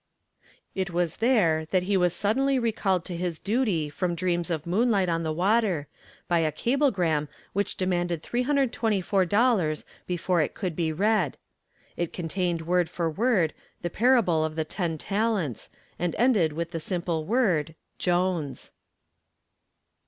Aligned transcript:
It 0.73 0.89
was 0.89 1.17
there 1.17 1.65
that 1.69 1.83
he 1.83 1.95
was 1.95 2.11
suddenly 2.15 2.57
recalled 2.57 3.05
to 3.05 3.15
his 3.15 3.37
duty 3.37 3.87
from 3.87 4.15
dreams 4.15 4.49
of 4.49 4.65
moonlight 4.65 5.09
on 5.09 5.21
the 5.21 5.31
water 5.31 5.87
by 6.27 6.39
a 6.39 6.51
cablegram 6.51 7.29
which 7.53 7.77
demanded 7.77 8.23
$324.00 8.23 9.83
before 10.07 10.41
it 10.41 10.55
could 10.55 10.75
be 10.75 10.91
read. 10.91 11.37
It 11.97 12.13
contained 12.13 12.63
word 12.63 12.89
for 12.89 13.11
word 13.11 13.53
the 13.83 13.91
parable 13.91 14.43
of 14.43 14.55
the 14.55 14.65
ten 14.65 14.97
talents 14.97 15.69
and 15.99 16.15
ended 16.15 16.53
with 16.53 16.71
the 16.71 16.79
simple 16.79 17.23
word 17.27 17.75
"Jones." 17.99 18.71